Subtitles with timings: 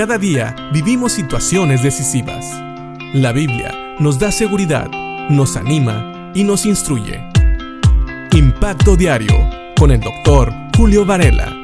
[0.00, 2.46] Cada día vivimos situaciones decisivas.
[3.12, 4.88] La Biblia nos da seguridad,
[5.28, 7.20] nos anima y nos instruye.
[8.32, 9.34] Impacto Diario
[9.78, 11.54] con el doctor Julio Varela.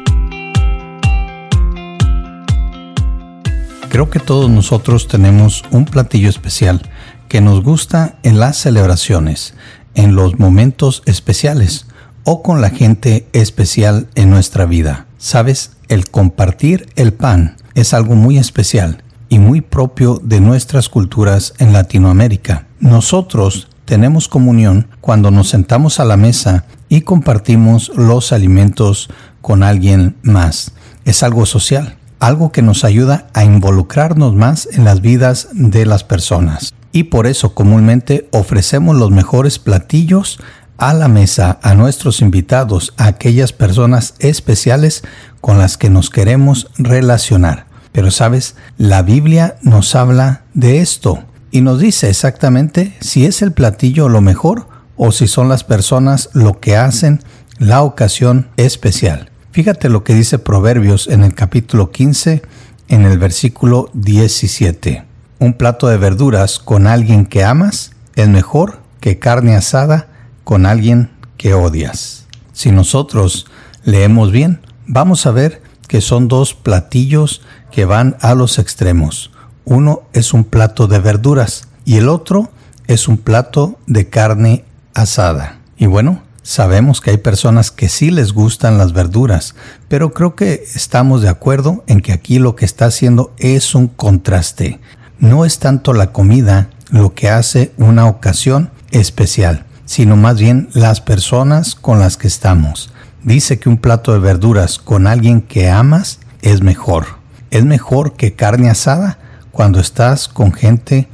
[3.89, 6.83] Creo que todos nosotros tenemos un platillo especial
[7.29, 9.55] que nos gusta en las celebraciones,
[9.95, 11.87] en los momentos especiales
[12.25, 15.07] o con la gente especial en nuestra vida.
[15.17, 21.53] Sabes, el compartir el pan es algo muy especial y muy propio de nuestras culturas
[21.59, 22.67] en Latinoamérica.
[22.81, 29.11] Nosotros tenemos comunión cuando nos sentamos a la mesa y compartimos los alimentos
[29.43, 30.73] con alguien más.
[31.05, 36.03] Es algo social, algo que nos ayuda a involucrarnos más en las vidas de las
[36.03, 36.75] personas.
[36.93, 40.41] Y por eso comúnmente ofrecemos los mejores platillos
[40.79, 45.03] a la mesa a nuestros invitados, a aquellas personas especiales
[45.41, 47.67] con las que nos queremos relacionar.
[47.93, 53.53] Pero sabes, la Biblia nos habla de esto y nos dice exactamente si es el
[53.53, 57.23] platillo lo mejor o si son las personas lo que hacen
[57.59, 59.31] la ocasión especial.
[59.53, 62.43] Fíjate lo que dice Proverbios en el capítulo 15,
[62.89, 65.05] en el versículo 17.
[65.39, 70.09] Un plato de verduras con alguien que amas es mejor que carne asada
[70.47, 72.27] con alguien que odias.
[72.53, 73.47] Si nosotros
[73.83, 79.33] leemos bien, vamos a ver que son dos platillos que van a los extremos.
[79.65, 82.53] Uno es un plato de verduras y el otro
[82.87, 85.59] es un plato de carne asada.
[85.77, 89.57] Y bueno, sabemos que hay personas que sí les gustan las verduras,
[89.89, 93.89] pero creo que estamos de acuerdo en que aquí lo que está haciendo es un
[93.89, 94.79] contraste.
[95.19, 101.01] No es tanto la comida lo que hace una ocasión especial, sino más bien las
[101.01, 102.93] personas con las que estamos.
[103.23, 107.07] Dice que un plato de verduras con alguien que amas es mejor.
[107.51, 109.19] Es mejor que carne asada
[109.51, 111.09] cuando estás con gente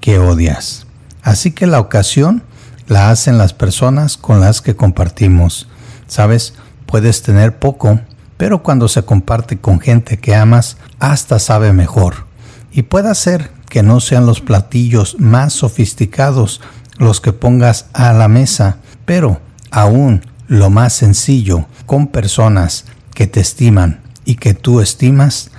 [0.00, 0.86] que odias.
[1.22, 2.42] Así que la ocasión
[2.86, 5.68] la hacen las personas con las que compartimos.
[6.06, 6.54] Sabes,
[6.86, 8.00] puedes tener poco,
[8.36, 12.26] pero cuando se comparte con gente que amas, hasta sabe mejor.
[12.70, 16.60] Y puede ser que no sean los platillos más sofisticados
[16.98, 19.40] los que pongas a la mesa, pero
[19.70, 22.84] aún lo más sencillo, con personas
[23.14, 25.50] que te estiman y que tú estimas,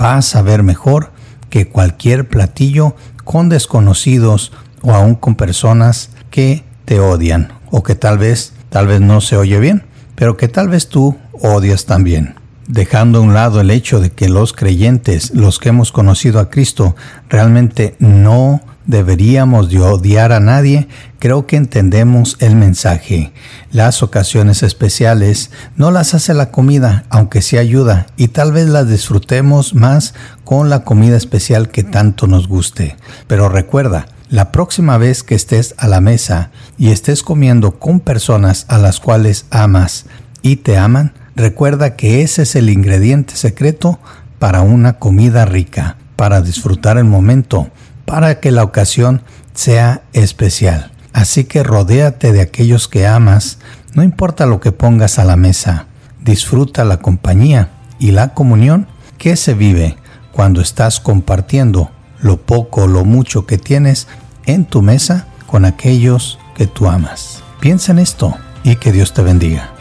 [0.00, 1.12] va a saber mejor
[1.50, 8.18] que cualquier platillo con desconocidos o aún con personas que te odian o que tal
[8.18, 9.84] vez, tal vez no se oye bien,
[10.14, 12.34] pero que tal vez tú odias también.
[12.66, 16.50] Dejando a un lado el hecho de que los creyentes, los que hemos conocido a
[16.50, 16.96] Cristo,
[17.28, 23.32] realmente no deberíamos de odiar a nadie, creo que entendemos el mensaje.
[23.70, 28.88] Las ocasiones especiales no las hace la comida, aunque sí ayuda, y tal vez las
[28.88, 32.96] disfrutemos más con la comida especial que tanto nos guste.
[33.26, 38.66] Pero recuerda, la próxima vez que estés a la mesa y estés comiendo con personas
[38.68, 40.06] a las cuales amas
[40.42, 43.98] y te aman, recuerda que ese es el ingrediente secreto
[44.38, 47.70] para una comida rica, para disfrutar el momento,
[48.04, 49.22] para que la ocasión
[49.54, 50.90] sea especial.
[51.12, 53.58] Así que rodéate de aquellos que amas,
[53.94, 55.86] no importa lo que pongas a la mesa,
[56.20, 58.88] disfruta la compañía y la comunión
[59.18, 59.96] que se vive
[60.32, 64.08] cuando estás compartiendo lo poco o lo mucho que tienes
[64.46, 67.42] en tu mesa con aquellos que tú amas.
[67.60, 69.73] Piensa en esto y que Dios te bendiga.